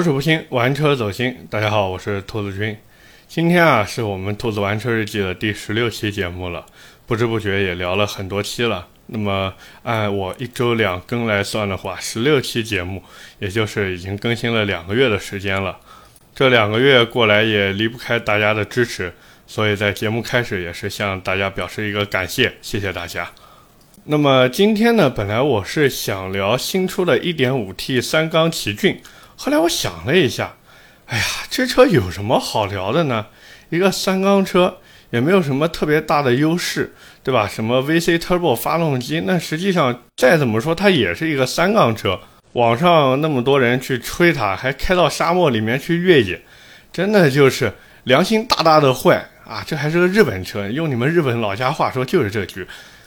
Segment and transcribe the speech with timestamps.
[0.00, 1.46] 不是不心，玩车走心。
[1.50, 2.74] 大家好，我是兔子君。
[3.28, 6.64] 今天啊，是我们兔子玩车日记的第十六期节目了。
[7.06, 8.88] 不知不觉也聊了很多期了。
[9.08, 9.52] 那么
[9.82, 13.02] 按我一周两更来算的话，十六期节目，
[13.40, 15.76] 也就是已经更新了两个月的时间了。
[16.34, 19.12] 这两个月过来也离不开大家的支持，
[19.46, 23.30] 所以在节目开始也是向大家表示一个感谢，谢谢大家。
[24.04, 28.98] 那么今天呢，本来我是想聊新出的 1.5T 三缸奇骏，
[29.42, 30.52] 后来我想了一下。
[31.06, 33.24] 哎呀，这车有什么好聊的呢？
[33.70, 34.76] 一个三缸车
[35.08, 36.94] 也没有什么特别大的优势，
[37.24, 37.48] 对吧？
[37.48, 42.20] 什么 VC Turbo 发动机，那实际上再怎么说它也是一个三缸车。
[42.52, 46.42] 网上那么多人去吹它，还开到沙漠里面去越野，
[46.92, 47.72] 真的就是
[48.04, 49.64] 良心大大的坏啊！
[49.66, 52.66] 这还是个日本车，用你们日本老家话说就是这句。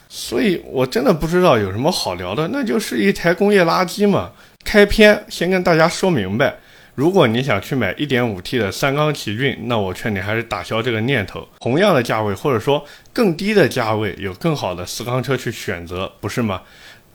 [0.10, 4.32] 所以我真的不知道有什么好聊的，那就是一台工业垃圾嘛。
[4.64, 6.56] 开篇先跟大家说明白。
[6.96, 11.48] 如果你想去买 1.5T 的三缸奇骏，那我劝你还是打消这个念头。
[11.60, 16.62] 同样的价位，或者说更低的价位，有更好的四缸车去选择，不是吗？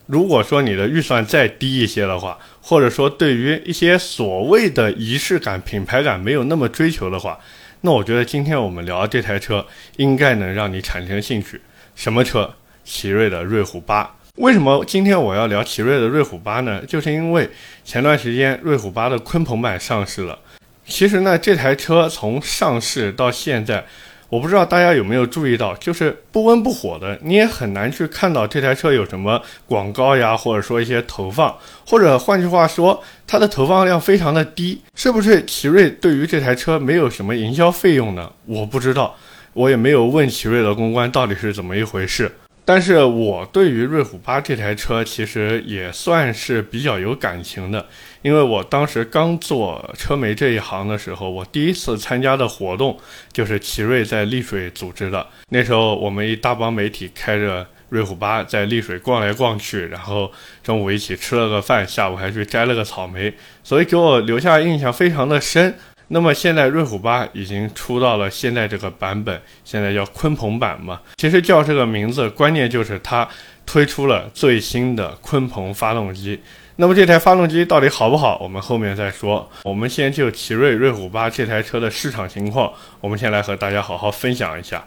[0.06, 7.38] 如果说你的预算再低一些的话，或者说对于一些所谓的仪式感、品牌感没有那么追求的话，
[7.82, 9.64] 那我觉得今天我们聊这台车
[9.96, 11.60] 应该能让你产生兴趣。
[11.94, 12.52] 什么车？
[12.84, 14.16] 奇瑞的瑞虎八。
[14.38, 16.80] 为什么今天我要聊奇瑞的瑞虎八呢？
[16.86, 17.50] 就是因为
[17.84, 20.38] 前段时间瑞虎八的鲲鹏版上市了。
[20.86, 23.84] 其实呢，这台车从上市到现在，
[24.28, 34.80] 我不知道大家有没有注意到，就是不温不火的，你也很难去看到这台车有什么广告呀，或者说一些投放，或者换句话说，它的投放量非常的低。
[34.94, 38.30] 是不是奇瑞对于这台车没有什么营销费用呢？
[38.46, 39.16] 我不知道，
[39.52, 42.30] 我也没有问奇瑞的公关到底是怎么一回事。
[42.68, 47.86] 但是我对于瑞虎八这台车其实也算是比较有感情的，
[48.20, 52.98] 因为我当时刚做车媒这一行的时候，我第一次参加的活动
[53.32, 55.26] 就是奇瑞在丽水组织的。
[55.48, 60.30] 那时候我们一大帮媒体开着瑞虎八在丽水逛来逛去，然后
[60.62, 63.32] 中午一起吃了个饭，下午还去摘了个草莓，
[63.64, 65.74] 所以给我留下印象非常的深。
[66.10, 71.00] 那么现在瑞虎八已经出到了现在这个版本，现在叫鲲鹏版嘛。
[71.16, 73.28] 其实叫这个名字，关键就是它
[73.66, 76.40] 推出了最新的鲲鹏发动机。
[76.76, 79.50] 那么这台发动机到底好不好，我们后面再说。
[79.64, 84.82] 我们先就奇瑞瑞虎八这台车的市场情况，我们先来和大家好好分享一下。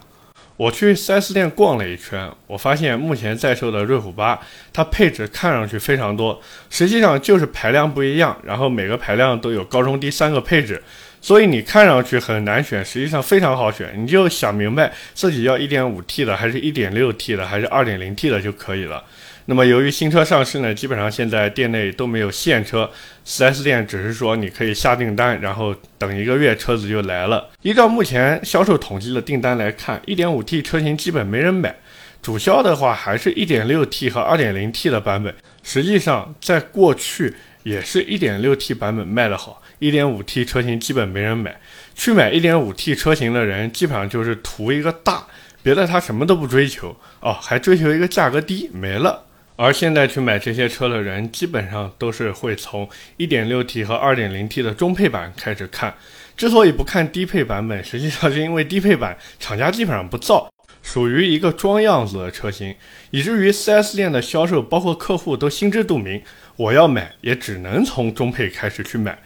[0.57, 4.39] 我去 4S 店逛了一圈，我发现目前在售的瑞虎八，
[4.73, 10.81] 它配置看上去非常多，实际上就是排量不一样，然后每个排量都有高中低三个配置。
[11.21, 13.93] 所以你看上去很难选，实际上非常好选。
[13.95, 19.03] 你就想明白自己要 1.5T 的，还是 1.6T 的，还是 2.0T 的就可以了。
[19.45, 22.89] 那么由于新车上市呢，基本上现在店内都没有现车
[23.25, 27.49] ，4S 店只是说你可以下订单，然后等一个月车子就来了。
[27.61, 31.75] 依照目前销售统计的订单来看，1.5T 车型基本没人买，
[32.21, 35.33] 主销的话还是 1.6T 和 2.0T 的版本。
[35.63, 37.33] 实际上在过去
[37.63, 39.61] 也是一点六 T 版本卖得好。
[39.81, 41.59] 一点五 T 车型基本没人买，
[41.95, 45.25] 去买一点五 T 车型的人基本上就是图一个大，
[45.63, 49.25] 别的他什么都不追求哦，还追求一个价格低没了。
[49.55, 52.87] 而现在去买这些车的人，基本上都是会从
[53.17, 55.95] 一点六 T 和二点零 T 的中配版开始看。
[56.37, 60.47] 之所以不看低配版本，实际上是因为低配版厂家基本上不造，
[60.83, 62.75] 属于一个装样子的车型，
[63.09, 66.21] 以至于 4S 店的销售包括客户都心知肚明，
[66.55, 69.17] 我要买也只能从中配开始去买。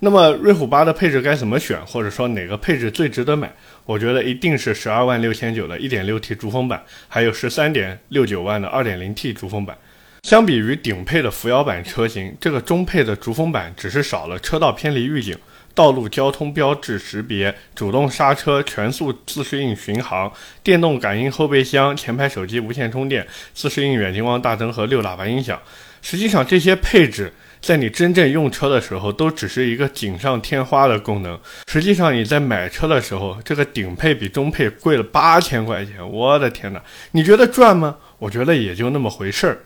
[0.00, 3.50] 那么瑞虎八的配置该怎么选，或者说哪个配置最值得买？
[3.86, 9.76] 我觉得一定是十二万六千九的一点六 T 逐风版，还有十三点六九万的二点零 T 逐风版。
[10.22, 15.34] 相比于顶配的扶摇版车型，这个中配的逐风版只是少了车道偏离预警、
[15.74, 20.30] 道路交通标志识别、主动刹车、全速自适应巡航、
[20.62, 25.58] 电动感应后备箱、前排手机无线充电、自适应远近光大灯和六喇叭音响。
[26.02, 27.32] 实际上这些配置。
[27.60, 31.38] 在你真正用车的时候，都只是一个锦上添花的功能。
[31.66, 35.96] 实际上，你在买车的时候，这个顶配比中配贵了八千块钱。
[36.10, 36.82] 我的天哪，
[37.12, 37.96] 你觉得赚吗？
[38.18, 39.58] 我觉得也就那么回事儿。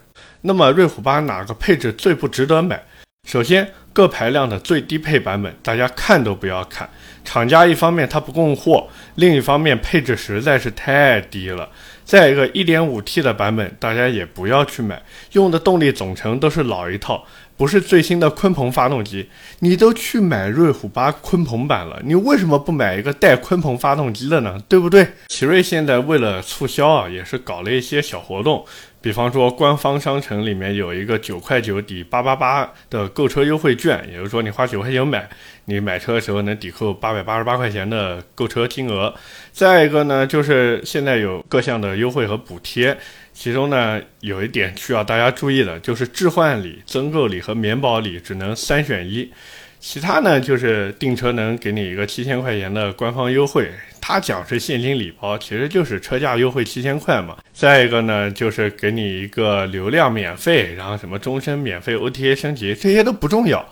[0.43, 2.83] 那么，瑞虎八哪个配置最不值得买？
[3.29, 6.89] 首先，各排量的最低配版本，大家看都不要看。
[7.23, 11.69] 厂家一方面它不供货，另一方面配置实在是太低了。
[12.03, 15.01] 再一个1.5 T 的版本，大家也不要去买，
[15.33, 17.25] 用的动力总成都是老一套。
[17.61, 19.29] 不是最新的鲲鹏发动机，
[19.59, 24.59] 你都去买瑞虎八鲲鹏版了，你为什么不买一个带鲲鹏发动机的呢？
[24.67, 25.07] 对不对？
[25.29, 28.65] 奇瑞现在为了促销啊，也是搞了一些小活动。
[29.03, 35.29] 比方说，官方商城里面有一个九块九抵八八八的购车优惠券，也就是说，你花九块九买，
[35.67, 39.15] 你买车的时候能抵扣八百八十八块钱的购车金额。
[39.53, 42.97] 再一个呢，就是现在有各项的优惠和补贴，
[43.41, 49.33] 其中呢有一点需要大家注意的，就是置换礼、增购礼和免保礼只能三选一。
[49.79, 57.39] 其他呢，就是订车能给你一个七千块钱的官方优惠，他讲是现金礼包，其实就是车价优惠七千块嘛。
[57.55, 63.67] 再一个呢，就是给你一个流量免费，然后什么终身免费 OTA 升级，这些都不重要。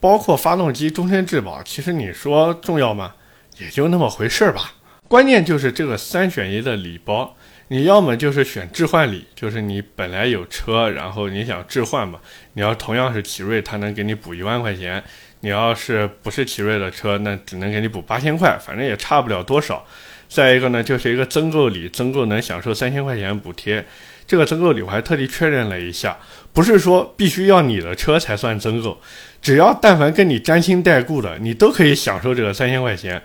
[0.00, 3.14] 包括发动机终身质保，其实你说重要吗？
[3.60, 4.72] 也就那么回事儿吧。
[5.06, 7.36] 关键就是这个三选一的礼包。
[7.68, 12.20] 你要么就是选置换礼，就是你本来有车，然后你想置换嘛。
[12.52, 15.00] 你要同样是奇瑞，它能给你补一万块钱；
[15.40, 19.84] 你要是不是奇瑞的车，那只能给你补八千块，反正也差不了多少。
[20.28, 23.84] 再一个呢，就是一个增购礼，增购能享受三千块钱补贴。
[24.28, 26.16] 这个增购礼我还特地确认了一下，
[26.52, 29.00] 不是说必须要你的车才算增购，
[29.42, 33.20] 只要但凡跟你沾亲带故的，你都可以享受这个三千块钱。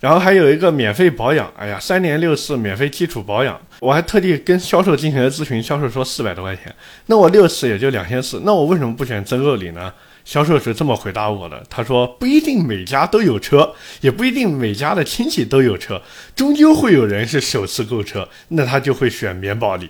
[0.00, 6.74] 然后还有一个免费保养，哎呀，三年六次免费基础保养，我还特地跟销售进行了咨询，销售说四百多块钱，
[7.06, 9.92] 那我六次也就两千四，那我为什么不选增购礼呢？
[10.24, 16.02] 销售是这么回答我的，他说不一定每家都有车，也不一定每家的亲戚都有车，
[16.34, 19.88] 终究会有人是首次购车，那他就会选免保礼。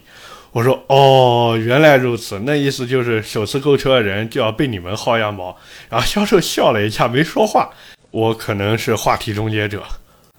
[0.53, 5.56] 我说哦，原来如此，那意思就是首次购车的人就要被你们薅羊毛。
[5.91, 7.70] 然后销售笑了一下，没说话。
[8.17, 9.83] 我可能是话题终结者。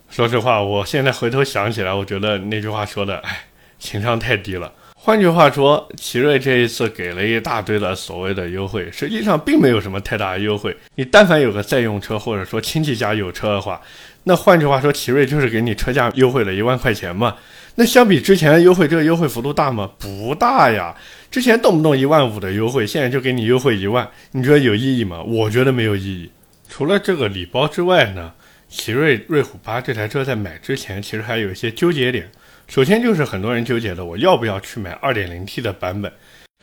[0.10, 3.46] 说实话，我现在回头想起来，我觉得那句话说的，哎，
[3.78, 4.74] 情商太低了。
[4.96, 10.76] 换句话说，奇瑞这一次给了一大堆的所谓的优惠，实际上并没有什么太大的优惠。
[10.96, 13.80] 你但凡有个在用车，或者说亲戚家有车的话，
[14.24, 17.36] 那换句话说，奇瑞就是给你车价优惠了一万块钱嘛。
[17.76, 19.88] 那相比之前的优惠，这个优惠幅度大吗？
[20.00, 20.96] 不大呀。
[21.30, 25.22] 之前动不动一万五的优惠，现在就给你优惠一万，你觉得有意义吗？
[25.22, 26.32] 我觉得没有意义。
[26.78, 28.32] 除了这个礼包之外呢，
[28.70, 32.30] 奇瑞瑞虎八这台车在买之前其实还有一些纠结点。
[32.68, 36.14] 首先就是很多人纠结的，我要不要去买 2.0T 的版本？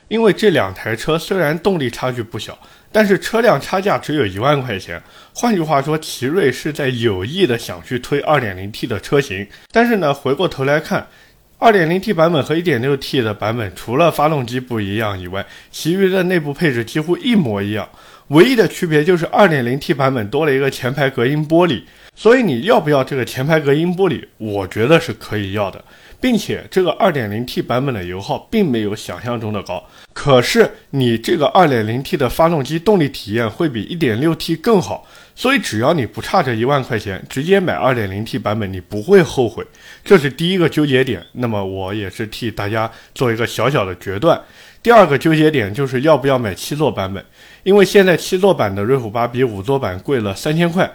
[0.06, 2.56] 因为这两台车虽然动力差距不小，
[2.92, 5.02] 但是车辆差价只有一万块钱。
[5.34, 9.44] 换句话说，奇瑞是在有意的想去推 2.0T 的车型。
[9.72, 11.08] 但是呢，回过头来看
[11.58, 17.88] ，2.0T 版本和 1.6T 的版本除了发动机不一样以外，其余的内部配置几乎一模一样。
[18.28, 21.82] 唯一的区别就是 2.0T 版本多了一个前排隔音玻璃，
[22.14, 24.24] 所以你要不要这个前排隔音玻璃？
[24.38, 25.84] 我觉得是可以要的，
[26.20, 29.84] 并且这个 2.0T 版本的油耗并没有想象中的高，
[30.14, 39.62] 可是你这个 2.0T 的发动机动力体验会比 1.6T 更好，所以只要你不差这一万块钱，直接买 2.0T 版本你不会后悔，
[40.02, 41.22] 这是第一个纠结点。
[41.32, 44.40] 那么我也是替大家做一个小小的决断。
[44.82, 47.24] 第二个纠结点就是要不要买七座版本，
[47.64, 50.88] 因为现在七座版的瑞虎八比五座版贵了三千块。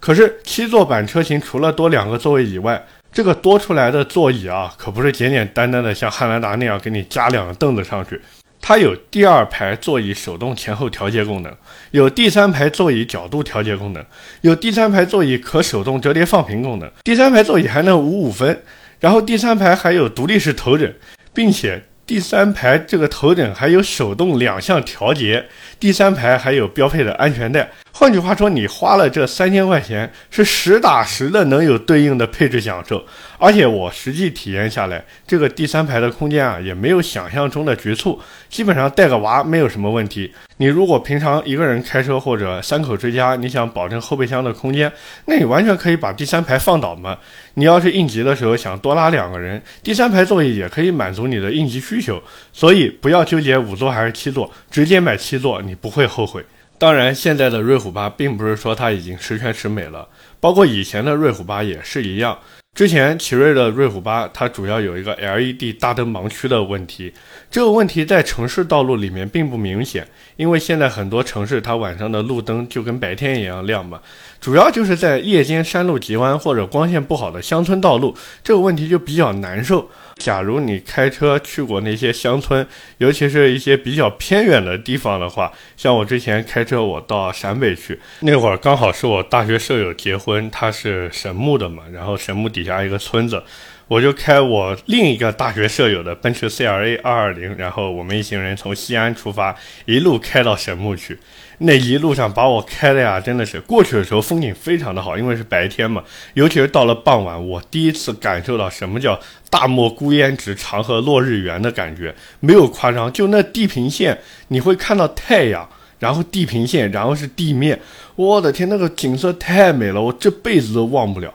[0.00, 8.20] 可是七座版车型除了多两个座位以外，这个多出来的座椅啊，可不是简简单单的像汉兰达那样给你加两个凳子上去，
[8.60, 11.50] 它有第二排座椅手动前后调节功能，
[11.92, 14.04] 有第三排座椅角度调节功能，
[14.42, 18.62] 有第三排座椅可手动折叠放平功能，第三排座椅还能五五分，
[19.00, 20.94] 然后第三排还有独立式头枕，
[21.32, 21.82] 并且。
[22.06, 25.46] 第三排这个头枕还有手动两项调节，
[25.80, 27.70] 第三排还有标配的安全带。
[27.96, 33.04] 换句话说，你花了这三千块钱，是实打实的能有对应的配置享受。
[33.38, 40.34] 而且我实际体验下来，这个第三排的空间啊，也没有想象中的局促，基本上带个娃没有什么问题。
[40.56, 44.92] 你如果平常一个人开车或者三口之家，你想保证后备箱的空间，
[45.26, 47.16] 那你完全可以把第三排放倒嘛。
[47.54, 52.20] 你要是应急的时候想多拉两个人，第三排座椅也可以满足你的应急需求。
[52.52, 56.44] 所以不要纠结五座还是七座，直接买七座，你不会后悔。
[56.76, 60.08] 当然，现在的瑞虎八并不是说它已经十全十美了，
[60.40, 62.36] 包括以前的瑞虎八也是一样。
[62.74, 67.12] 之前奇瑞的瑞虎八，它主要有一个 LED 大灯盲区的问题，
[67.48, 70.04] 这个问题在城市道路里面并不明显，
[70.34, 74.00] 因为现在很多城市它晚上的路灯就跟白天一样亮嘛，
[74.40, 78.12] 主要就是在夜间山路急弯或者光线不好的乡村道路，
[78.42, 79.88] 这个问题就比较难受。
[80.16, 82.66] 假如你开车去过那些乡村，
[82.98, 93.42] 尤其是一些比较偏远的地方的话，像我之前开车我到陕北去，那会儿刚好是我大学舍友结婚，他是神木的嘛，然后神木底下一个村子，
[93.88, 99.54] 我就开我另一个大学舍友的奔驰 CLA 220，然后我们一行人从西安出发，
[99.84, 101.18] 一路开到神木去。
[101.58, 106.02] 那一路上把我开的呀，真的是过去的时候风景非常的好，因为是白天嘛。
[106.34, 109.18] 尤其是到了傍晚，我第一次感受到什么叫
[109.48, 113.12] 大漠孤烟直，长河落日圆的感觉，没有夸张。
[113.12, 114.18] 就那地平线，
[114.48, 115.68] 你会看到太阳，
[115.98, 117.78] 然后地平线，然后是地面。
[118.16, 121.32] 我的天，那个景色太美了，我这辈子都忘不了。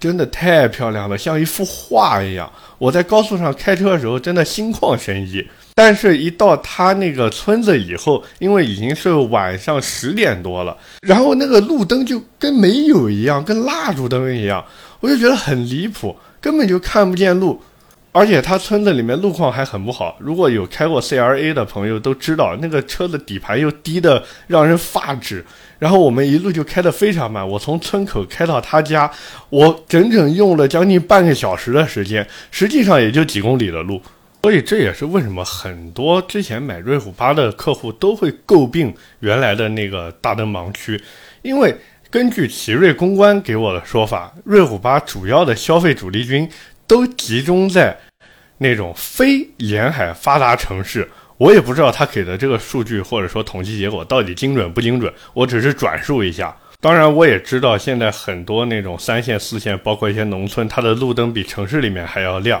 [0.00, 2.50] 真的太漂亮了，像一幅画一样。
[2.78, 5.46] 我在高速上开车的时候，真的心旷神怡。
[5.74, 14.64] 但是，一到他那个村子以后，因为已经是晚上十点多了，然后那个路灯就跟没有一样，跟蜡烛灯一样，
[15.00, 17.60] 我就觉得很离谱，根本就看不见路。
[18.16, 25.44] 而且他村子里面路况还很不好，如果有开过 CRA 的朋友都知道，那个车的底盘又低的让人发指。
[25.78, 29.10] 然后我们一路就开得非常慢，我从村口开到他家，
[29.50, 34.00] 我整整用了将近半个小时的时间，实际上也就几公里的路。
[34.42, 40.98] 所以这也是为什么很多之前买瑞虎八的客户都会诟病原来的那个大灯盲区，
[41.42, 41.76] 因为
[42.08, 46.48] 根据奇瑞公关给我的说法，瑞虎八主要的消费主力军
[46.86, 47.94] 都集中在。
[48.58, 56.56] 那种非沿海发达城市，我也不知道他给的这个数据或者说统计结果到底精准不精准，我只是转述一下。
[56.80, 62.60] 当然，我也知道现在很多那种三线、四线，包括一些农村，它的路灯比城市里面还要亮。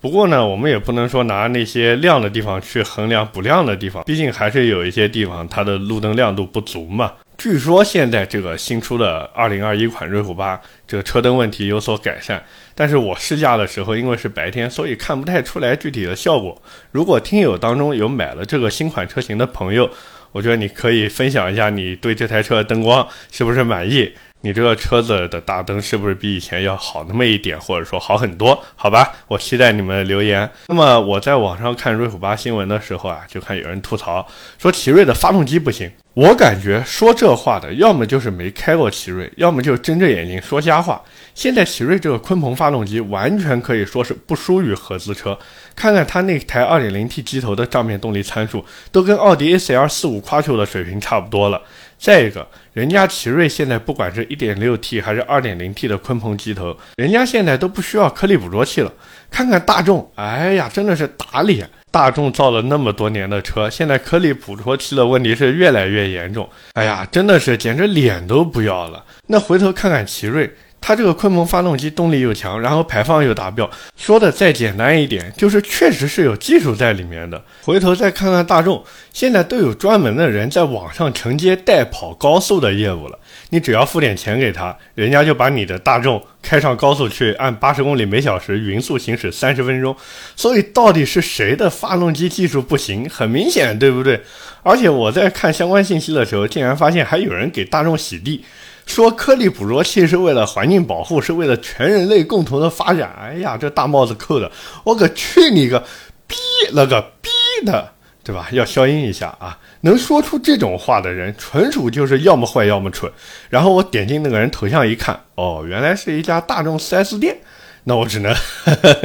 [0.00, 7.12] 不过呢，我们也不能说拿那些亮的地方去衡量不亮的地方，毕竟还是有一些地方它的路灯亮度不足嘛。
[7.36, 12.42] 据说现在这个新出的二零二一款瑞虎八，这个车灯问题有所改善。
[12.74, 16.60] 但是我试驾的时候，因为是白天，所以看不太出来具体的效果。
[16.92, 19.90] 如果听友当中有买了这个新款车型的朋友，
[20.32, 24.12] 我觉得你可以分享一下你对这台车的灯光是不是满意。
[24.44, 28.62] 你这个车子的大灯是不是比以前要好那么一点，或者说好很多？
[28.76, 30.48] 好吧，我期待你们的留言。
[30.68, 34.26] 那么我在网上看瑞虎八新闻的时候啊，就看有人吐槽
[34.58, 35.90] 说奇瑞的发动机不行。
[36.12, 41.02] 我感觉说这话的，要么就是没开过奇瑞，要么就睁着眼睛说瞎话。
[41.34, 45.36] 现在奇瑞这个鲲鹏发动机完全可以说是不输于合资车。
[45.74, 51.60] 看看它那台 2.0T 机头的账面动力参数，都跟奥迪 A4L 45 Quattro 的水平差不多了。
[52.04, 58.92] 再一个，人家奇瑞现在不管是一点六 T 还是二点零 T 的鲲鹏机头，人家现在都不需要颗粒捕捉器了。
[59.30, 61.66] 看看大众，哎呀，真的是打脸！
[61.90, 66.46] 大众造了那么多年的车，现在颗粒捕捉器的问题是越来越严重。
[66.74, 69.02] 哎呀，真的是简直脸都不要了。
[69.28, 70.54] 那回头看看奇瑞。
[70.86, 77.42] 它这个鲲鹏发动机动力又强，然后排放又达标，说的再简单一点，就是确实是有技术在里面的。
[77.62, 83.18] 回头再看看大众，现在都有专门的人在网上承接代跑高速的业务了。
[83.48, 89.96] 你只要付点钱给他，人家就把你的大众开上高速去，按八十公里每小时匀速行驶三十分钟。
[90.36, 93.08] 所以到底是谁的发动机技术不行？
[93.08, 94.20] 很明显，对不对？
[94.62, 98.44] 而且我在看相关信息的时候，竟然发现还有人给大众洗地。
[98.86, 103.14] 说颗粒捕捉器是为了环境保护，是为了全人类共同的发展。
[103.20, 104.50] 哎呀，这大帽子扣的，
[104.84, 105.82] 我可去你个
[106.26, 106.36] 逼
[106.72, 107.30] 了个逼
[107.64, 108.48] 的，对吧？
[108.52, 109.58] 要消音一下啊！
[109.82, 113.10] 能说出这种话的人，纯属就是要么坏，要么蠢。
[113.50, 117.38] 然后我点进那个人头像一看，哦，原来是一家大众 4S 店。
[117.86, 118.34] 那我只能，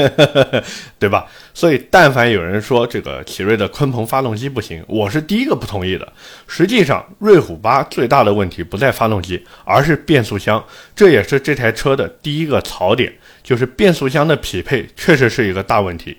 [0.97, 1.25] 对吧？
[1.53, 6.13] 所以，但凡有人说这个奇瑞的鲲鹏发动机不行，我是第一个不同意的。
[6.47, 10.63] 实际上，瑞虎八最大的问题不在发动机，而是变速箱。
[10.95, 16.17] 这也是这台车的第一个槽点，就是变速箱的匹配确实是一个大问题。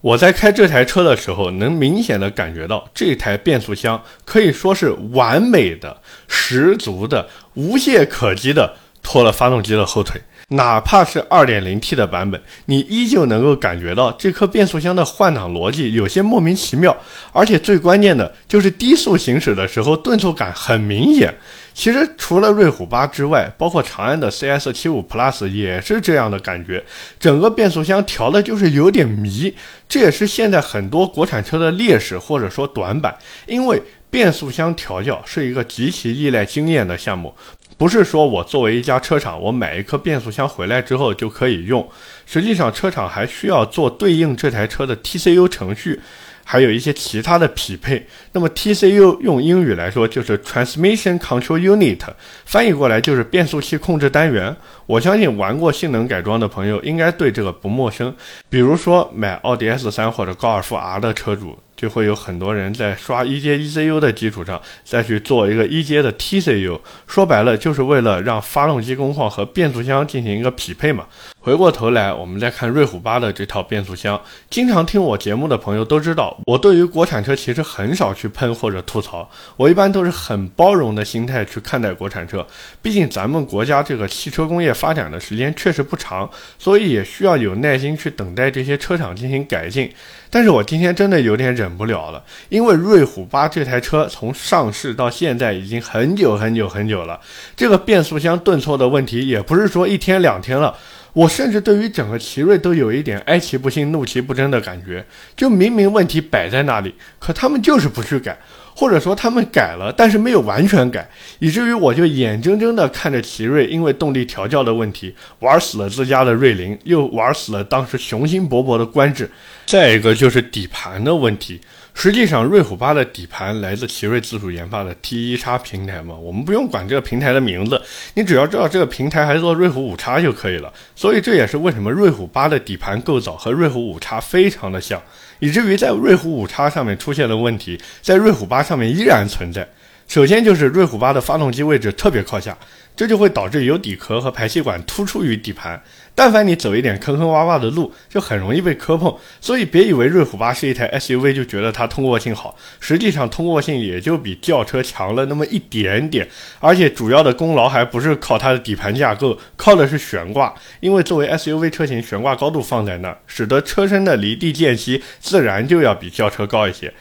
[0.00, 10.22] 我在开这台车的时候，能明显的感觉到这台变速箱可以说是完美的、十足的、无懈可击的拖了发动机的后腿。
[10.50, 16.96] 哪怕是 2.0T 的版本，你依旧能够感觉到这颗变速箱的换挡逻辑有些莫名其妙，
[17.32, 21.34] 而且最关键的就是低速行驶的时候顿挫感很明显。
[21.74, 26.82] 其实除了瑞虎八之外，包括长安的 CS75 Plus 也是这样的感觉，
[27.20, 29.54] 整个变速箱调的就是有点迷，
[29.86, 33.14] 这也是现在很多国产车的劣势或者说短板，
[33.46, 37.34] 因为变速箱调教是一个极其依赖经验的项目。
[37.76, 41.88] 不是说我作为一家车厂，我买一颗变速箱回来之后就可以用。
[42.26, 46.00] 实际上，车厂还需要做对应这台车的 TCU 程序，
[46.42, 48.04] 还有一些其他的匹配。
[48.32, 52.00] 那么 TCU 用英语来说就是 Transmission Control Unit，
[52.46, 54.56] 翻译过来就是变速器控制单元。
[54.86, 58.12] 我相信玩过性能改装的朋友应该对这个不陌生。
[58.48, 61.56] 比如说买奥迪 S3 或者高尔夫 R 的车主。
[61.78, 66.80] 就会有很多人在刷一阶 ECU 的基础上，再去做一个一阶的 TCU。
[67.06, 71.06] 说白了，就是为了让发动机工况和变速箱进行一个匹配嘛。
[71.40, 74.20] 回过头来，我们再看瑞虎八的这套变速箱。
[74.50, 82.44] 经常听我节目的朋友都知道，我对于国产车其实很少去喷或者吐槽，我一般都是很包容的心态去看待国产车。
[82.82, 89.90] 毕竟咱们国家这个汽车工业发展的时间确实不长，所以也需要有耐心去等待这些车厂进行改进。
[90.30, 97.20] 但是我今天真的有点忍不了了，因为瑞虎八这台车从上市到现在已经很久很久很久了，
[97.56, 100.76] 这个变速箱顿挫的问题也不是说一天两天了。
[101.14, 105.04] 我甚至对于整个奇瑞都有一点哀其不幸，怒其不争的感觉。
[105.34, 108.38] 就明明问题摆在那里，可他们就是不去改，
[108.78, 119.28] 或者说他们改了，但是没有完全改，以至于我就眼睁睁地看着奇瑞因为动力调教的问题，玩死了自家的瑞麟，又玩死了当时雄心勃勃的观致。
[119.66, 121.60] 再一个就是底盘的问题。
[121.92, 127.82] 实际上，瑞虎八的底盘来自奇瑞自主研发的 T 一叉平台嘛，我们不用管这个平台的名字，
[128.14, 130.72] 你只要知道这个平台还做瑞虎五叉就可以了。
[130.94, 135.02] 所以这也是为什么瑞虎八的底盘构造和瑞虎五叉非常的像，
[135.38, 139.68] 以至于在瑞虎五叉上面出现了问题，在瑞虎八上面依然存在。
[140.06, 142.56] 首先就是瑞虎八的发动机位置特别靠下，
[142.96, 145.80] 这就会导致油底壳和排气管突出于底盘。
[146.18, 149.16] 但凡你走一点坑坑洼洼的路，就很容易被磕碰。
[149.40, 156.28] 所以别以为瑞虎八是一台 SUV 就觉得它通过性好，实际上通过性也就比轿车强了那么一点点。
[156.58, 160.52] 而且主要的功劳还不是靠它的底盘架构，靠的是悬挂。
[160.80, 166.92] 因为作为 SUV 车型，悬挂高度放在那儿，使得车身的离地间隙自然就要比轿车高一些。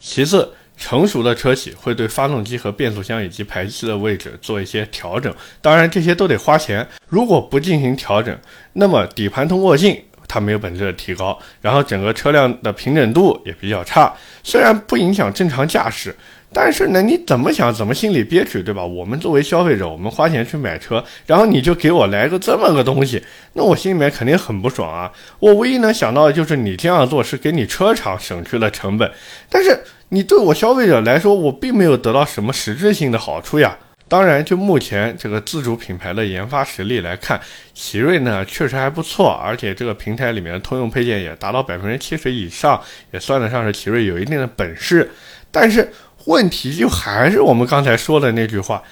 [0.00, 6.84] 其次，成熟的车企会对发动机和变速箱以及排气的位置做一些调整，当然这些都得花钱。
[7.06, 8.36] 如果不进行调整，
[8.72, 9.96] 那么底盘通过性
[10.26, 14.12] 它没有本质的提高，然后整个车辆的平整度也比较差。
[14.42, 16.12] 虽然不影响正常驾驶，
[16.52, 18.84] 但是呢，你怎么想怎么心里憋屈，对吧？
[18.84, 23.22] 我们作为消费者，我们花钱去买车，然后你就给我来个这么个东西，
[23.52, 25.12] 那我心里面肯定很不爽啊！
[25.38, 29.08] 我唯一能想到的就是你这样做是给你车厂省去了成本，
[29.48, 29.78] 但是。
[30.14, 33.74] 你对我消费者来说，我并没有得到什么实质性的好处呀。
[34.08, 37.40] 当然，就目前这个自主品牌的研发实力来看，
[37.72, 42.78] 奇瑞呢确实还不错，而且这个平台里面的通用配件也达到百分之七十以上，
[43.10, 45.10] 也算得上是奇瑞有一定的本事。
[45.50, 45.90] 但是
[46.26, 48.82] 问题就还是我们刚才说的那句话。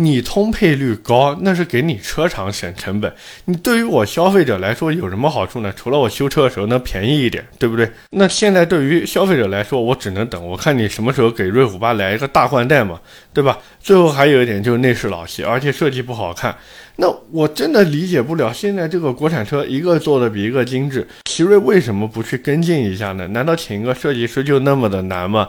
[0.00, 3.12] 你通配率高，那是给你车厂省成本。
[3.46, 5.72] 你对于我消费者来说有什么好处呢？
[5.74, 7.90] 除了我修车的时候能便宜一点，对不对？
[8.10, 13.00] 那现在对于消费者来说，我只能等，我看你什么时候给瑞虎八来一个大换代嘛，
[13.34, 13.58] 对吧？
[13.80, 16.56] 最后还有一点就是内饰老气，而且设计不好看。
[17.00, 23.26] 那我真的理解不了，现在这个国产车一个做的比一个精致，奇瑞为什么不去跟进一下呢？
[23.28, 25.48] 难道请一个设计师就那么的难吗？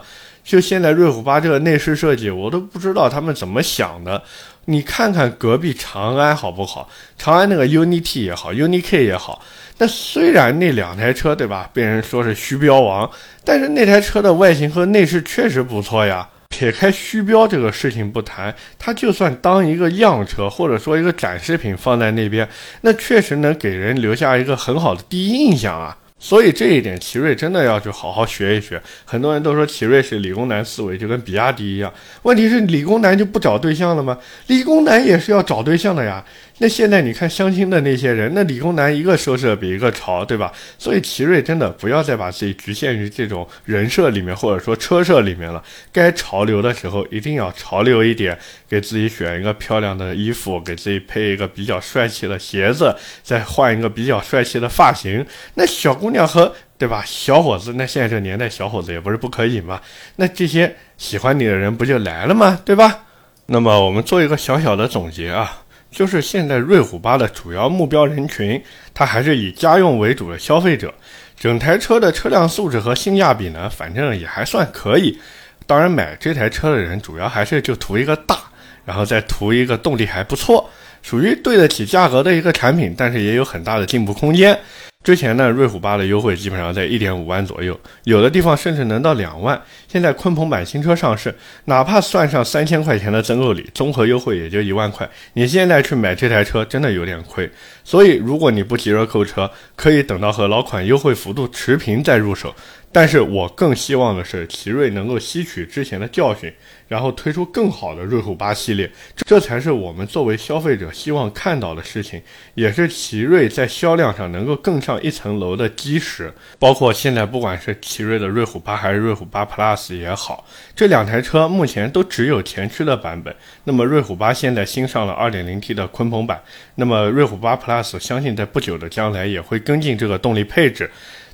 [0.50, 4.20] 就现在瑞虎八这个内饰设计，我都不知道他们怎么想的。
[4.66, 6.90] 你看看隔壁长安好不好？
[7.20, 9.44] 长安那个 UNI-T 也好，UNI-K 也好。
[9.78, 13.08] 那虽然那两台车对吧，被人说是虚标王，
[13.46, 16.28] 但是那台车的外形和内饰确实不错呀。
[16.48, 22.50] 撇开虚标这个事情不谈，它就算当一个样车或者说一个展示品放在那边，
[22.82, 25.96] 那确实能给人留下一个很好的第一印象啊。
[26.20, 28.82] 所以这一点，奇瑞真的要去好好学一学。
[29.06, 31.92] 很多人都说奇瑞是理工男思维，就跟比亚迪一样。
[32.24, 34.18] 问题是理工男就不找对象了吗？
[34.48, 36.24] 理工男也是要找对象的呀。
[36.62, 40.52] 那现在你看相亲的那些人，那理工男一个收拾比一个潮，对吧？
[40.78, 45.64] 所以奇瑞真的不要再把自己局限于这种人设里面，或者说车设里面了。
[45.94, 52.94] 该潮流的时候一定要潮流一点，给自己选一个漂亮的衣服，给自己配一个比较帅气的鞋子，
[53.24, 55.26] 再换一个比较帅气的发型。
[55.54, 59.80] 那小姑娘和对吧，小伙子，那现在这年代小伙子也不是不可以嘛。
[60.18, 62.60] 那这些喜欢你的人不就来了吗？
[62.66, 63.06] 对吧？
[63.46, 65.64] 那么我们做一个小小的总结啊。
[65.92, 68.62] 就是现在瑞虎八的主要目标人群，
[68.94, 70.94] 它还是以家用为主的消费者。
[71.38, 75.18] 整台车的车辆素质和性价比呢，反正也还算可以。
[75.66, 78.38] 当然，买这台车的人主要还是就图一个大，
[78.86, 80.70] 然后再图一个动力还不错，
[81.02, 84.60] 属于对得起价格的一个产品，但是也有很大的进步空间。
[85.02, 89.60] 之前呢，瑞虎八的优惠基本上在一点五万左右，有的地方甚至能到两万。
[89.88, 91.34] 现在鲲鹏版新车上市，
[91.66, 95.10] 哪怕算上三千块钱的增购礼，综合优惠也就一万块。
[95.34, 97.50] 你现在去买这台车，真的有点亏。
[97.90, 102.54] 所以，如果你不急着购车，可以等到和老款优惠幅度持平再入手。
[102.92, 106.52] 但是我更希望的是，奇瑞能够吸取之前的教训，
[106.88, 112.20] 然后推出更好的瑞虎八系列，这才是我们作为消费者希望看到的事情，
[112.56, 115.00] 也是奇瑞在销量上能够更上。
[115.04, 116.34] 一层楼的基石。
[116.58, 120.44] 包括现在不管是奇瑞的瑞虎八还是瑞虎八 Plus 也好，
[120.76, 123.34] 这两台车目前都只有前驱的版本。
[123.66, 126.42] 那么瑞虎八现在新上了 2.0T 的鲲鹏版，
[126.74, 130.90] 那么瑞虎八 Plus 相信在不久的将来也会跟进这个动力配置。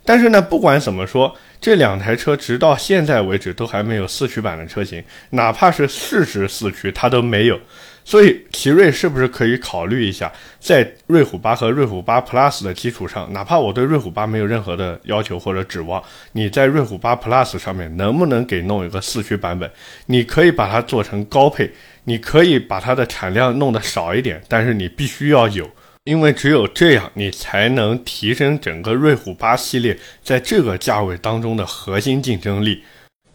[0.08, 7.60] 但是呢，不管怎么说，这两台车直到现在为止都还没有四驱版的车型，哪怕是适时四驱它都没有。
[8.08, 15.99] 所以，奇瑞是不是可以考虑一下，在瑞虎八和瑞虎八 Plus 的基础上，哪怕我对瑞虎八没有任何的要求或者指望，
[16.34, 19.67] 你在瑞虎八 Plus 上面能不能给弄一个四驱版本？
[20.05, 21.71] 你可以把它做成高配，
[22.03, 25.67] 你可以把它的产量弄得少一点，但是你必须要有。
[26.06, 32.84] 因为只有这样，你才能提升整个瑞虎八系列在这个价位当中的核心竞争力，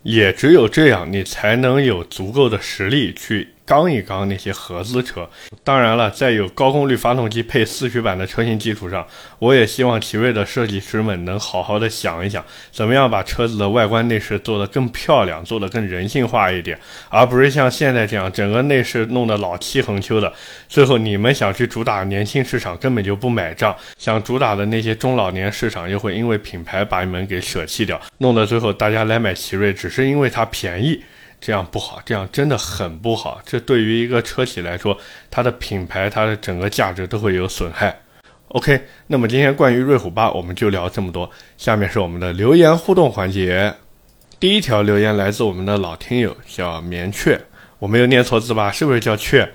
[0.05, 3.49] 也只有这样，你才能有足够的实力去。
[3.71, 5.31] 刚一刚那些合资车，
[5.63, 9.07] 当然了，在有高功率发动机配四驱版的车型基础上，
[9.39, 16.77] 我也希望奇瑞的设计师们能好好的想一想，怎么样把车子的外观内饰做得更漂亮，做得更人性化一点，
[17.11, 20.33] 而不是像现在这样整个内饰弄得老气横秋的。
[20.67, 31.01] 最后你们想去主打年轻市场，根本就不买账；想主打的那些中老年市场，又会因为品牌把你们给舍弃掉，弄得最后大家来买奇瑞，只是因为它便宜。
[31.40, 33.40] 这样不好，这样真的很不好。
[33.46, 34.96] 这对于一个车企来说，
[35.31, 37.98] 它的品牌、它的整个价值都会有损害。
[38.48, 41.31] OK，那么今天关于瑞虎八我们就聊这么多。
[41.57, 43.74] 下面是我们的留言互动环节。
[44.38, 47.40] 第一条留言来自我们的老听友，叫棉雀，
[47.79, 48.70] 我没有念错字吧？
[48.70, 49.50] 是不是叫雀？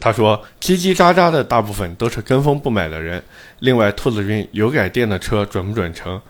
[0.00, 3.22] 他说：叽叽喳喳的大部分都是跟风不买的人。
[3.60, 6.20] 另外，兔子君油改电的车准不准成？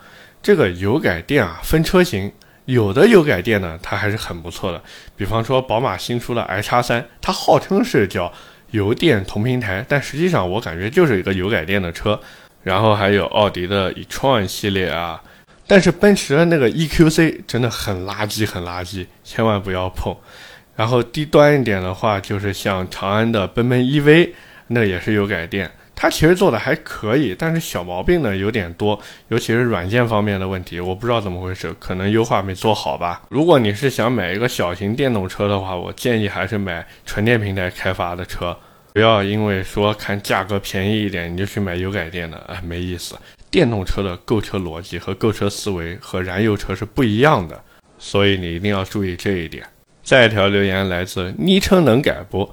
[0.41, 2.31] 这个油改电啊，分车型。
[2.71, 4.79] 有的油改电呢，它还是很不错的。
[5.17, 8.31] 比方说，宝马新出的 i 叉三，它号称是叫
[8.69, 12.19] 油电同平台，但实际上我感觉就是一个油改电的车。
[12.61, 15.19] 然后还有奥迪的 e-tron 系列啊，
[15.65, 20.15] 但是奔驰的那个 EQC 真的很垃圾，很垃圾，千万不要碰。
[20.75, 24.31] 然后低端一点的话，就是像长安的奔奔 EV，
[24.67, 25.71] 那也是油改电。
[26.01, 33.23] 它其实做的还可以，但是小毛病呢有点多，尤其是软件方面的问题，我不知道怎么回事，可能优化没做好吧。
[33.27, 38.57] 如果你是想买一个小型电动车的话，我建议还是买纯电平台开发的车，
[38.93, 43.17] 不要因为说看价格便宜一点你就去买油改电的，哎，没意思。
[43.51, 47.61] 电动车的购车逻辑和购车思维和燃油车是不一样的，
[47.97, 49.65] 所以你一定要注意这一点。
[50.01, 52.49] 再一条留言来自昵称能改不？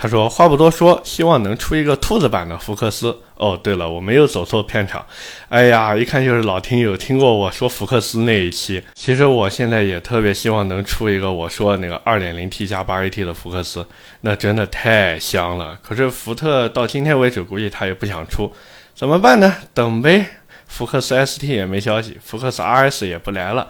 [0.00, 3.18] 他说：“话不多说，希望能出一个兔子版的福克斯。
[3.34, 5.04] 哦，对了，我没有走错片场。
[5.48, 8.80] 哎呀，一看就是老听友听过我说福克斯那一期。
[8.94, 13.84] 其实我现在也特别希望能出一个我说那个 2.0T 加 8AT 的福克斯，
[14.20, 15.76] 那真的太香了。
[15.82, 18.52] 可是福特到今天为止估计他也不想出，
[18.94, 19.52] 怎么办呢？
[19.74, 20.24] 等呗。
[20.68, 23.66] 福克斯 ST 也没消息，福克斯 RS 也不来了。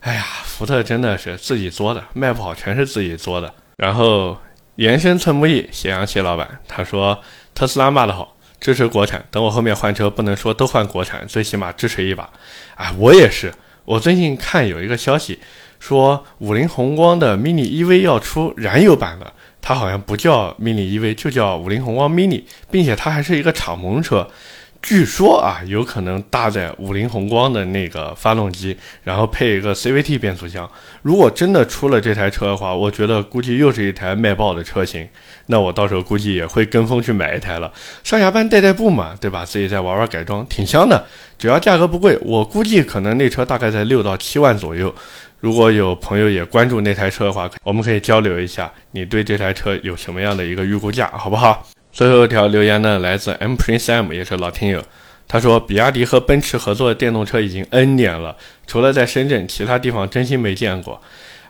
[0.00, 3.54] 哎呀，福特真的是自己作的，卖不好全是自己作的。
[3.76, 4.36] 然后。”
[4.78, 7.20] 延伸寸木易，咸阳谢老板，他说
[7.52, 9.24] 特斯拉骂得好，支持国产。
[9.28, 12.30] 等我后面换车，不能说都换国产，最起码支持一把。
[12.76, 13.52] 哎，我也是。
[13.84, 15.40] 我最近看有一个消息，
[15.80, 24.30] 说五菱宏光的 mini EV 要出燃油版了，它好像不叫 mini EV，就叫五菱宏光 mini，并且它还是一个敞篷车。
[24.80, 30.70] 据说啊，有可能搭载五菱宏光的那个发动机，然后配一个 CVT 变速箱。
[31.02, 35.06] 如果真的出了这台车的话，我觉得估计又是一台卖爆的车型。
[35.46, 37.70] 那我到时候估计也会跟风去买一台了。
[38.04, 39.44] 上下班代代步嘛，对吧？
[39.44, 41.04] 自己再玩玩改装，挺香的。
[41.36, 44.94] 只要价格不贵，我估计可能那车大概在六到七万左右。
[45.40, 51.66] 如果有朋友也关注那台车的话，我们可以交流一下，你对这台车有什么样的一个预估价，好不好？
[51.92, 54.82] 最后一条留言呢，来自 M Prince M，也是老听友。
[55.26, 61.00] 他说，比亚迪和奔驰合作的电动车已经 N 年了，除了在深圳，其他地方真心没见过。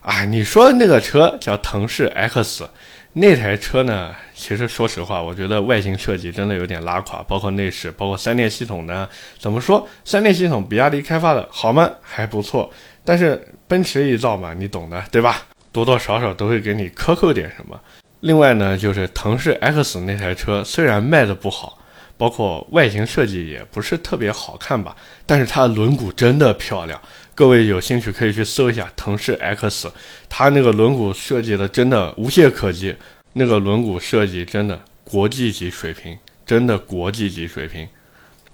[0.00, 2.68] 啊，你说的那个车叫腾势 X，
[3.12, 4.14] 那台车呢？
[4.34, 9.08] 其实说实话，我觉得外形设计真的有点拉垮，包括内饰，包括三电系统呢。
[9.38, 9.86] 怎么说？
[10.04, 11.88] 三电系统比亚迪开发的好吗？
[12.00, 12.68] 还不错。
[13.04, 15.42] 但是奔驰一造嘛，你懂的，对吧？
[15.70, 17.78] 多多少少都会给你克扣点什么。
[18.20, 21.78] 另外呢，就是腾势 X 那台车虽然卖的不好，
[22.16, 27.00] 包括外形设计也不是特别好看吧，但是它的轮毂真的漂亮。
[27.34, 29.88] 各位有兴趣可以去搜一下腾势 X，
[30.28, 32.96] 它那个轮毂设计的真的无懈可击，
[33.34, 37.86] 那个轮毂设计真的国际级水平，真的国际级水平。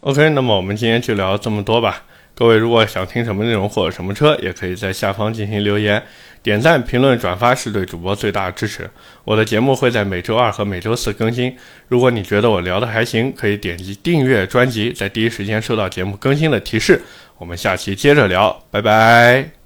[0.01, 2.03] OK，那么我们今天就聊这么多吧。
[2.35, 6.03] 各位如果想听什么内容或者什么车，也可以在下方进行留言，
[6.45, 8.89] 点赞、评论、转发是对主播最大的支持。
[9.25, 11.57] 我的节目会在每周二和每周四更新。
[11.89, 17.03] 如果你觉得我聊的还行，可以点击订阅专辑，在第一时间收到节目更新的提示。
[17.39, 19.64] 我们下期接着聊，拜拜。